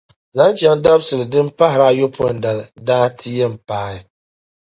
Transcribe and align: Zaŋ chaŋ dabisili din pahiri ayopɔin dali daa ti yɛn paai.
Zaŋ 0.35 0.51
chaŋ 0.57 0.75
dabisili 0.83 1.25
din 1.33 1.47
pahiri 1.57 1.85
ayopɔin 1.89 2.37
dali 2.43 2.63
daa 2.87 3.07
ti 3.17 3.29
yɛn 3.37 3.53
paai. 3.67 3.97